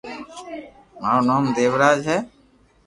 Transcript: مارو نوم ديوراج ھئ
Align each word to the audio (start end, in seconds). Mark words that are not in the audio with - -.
مارو 1.01 1.21
نوم 1.27 1.43
ديوراج 1.55 1.99
ھئ 2.09 2.17